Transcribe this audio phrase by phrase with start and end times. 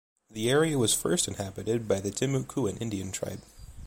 [0.31, 3.43] The area was first inhabited by the Timucuan Indian tribe.